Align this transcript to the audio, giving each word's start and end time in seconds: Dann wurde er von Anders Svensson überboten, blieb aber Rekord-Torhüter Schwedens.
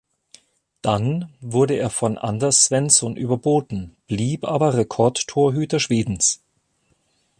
Dann 0.81 1.31
wurde 1.41 1.75
er 1.75 1.91
von 1.91 2.17
Anders 2.17 2.65
Svensson 2.65 3.15
überboten, 3.15 3.95
blieb 4.07 4.45
aber 4.45 4.73
Rekord-Torhüter 4.73 5.79
Schwedens. 5.79 6.41